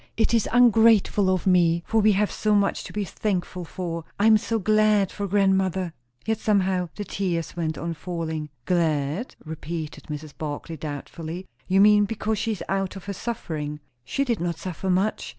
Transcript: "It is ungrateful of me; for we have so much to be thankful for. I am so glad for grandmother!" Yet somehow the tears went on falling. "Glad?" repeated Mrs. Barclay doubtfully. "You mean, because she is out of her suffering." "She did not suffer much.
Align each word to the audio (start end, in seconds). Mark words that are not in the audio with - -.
"It 0.17 0.33
is 0.33 0.49
ungrateful 0.51 1.29
of 1.29 1.45
me; 1.45 1.83
for 1.85 2.01
we 2.01 2.13
have 2.13 2.31
so 2.31 2.55
much 2.55 2.83
to 2.85 2.91
be 2.91 3.03
thankful 3.05 3.63
for. 3.63 4.03
I 4.19 4.25
am 4.25 4.35
so 4.35 4.57
glad 4.57 5.11
for 5.11 5.27
grandmother!" 5.27 5.93
Yet 6.25 6.39
somehow 6.39 6.89
the 6.95 7.03
tears 7.05 7.55
went 7.55 7.77
on 7.77 7.93
falling. 7.93 8.49
"Glad?" 8.65 9.35
repeated 9.45 10.05
Mrs. 10.05 10.35
Barclay 10.35 10.77
doubtfully. 10.77 11.45
"You 11.67 11.81
mean, 11.81 12.05
because 12.05 12.39
she 12.39 12.51
is 12.53 12.63
out 12.67 12.95
of 12.95 13.05
her 13.05 13.13
suffering." 13.13 13.79
"She 14.03 14.23
did 14.25 14.39
not 14.39 14.57
suffer 14.57 14.89
much. 14.89 15.29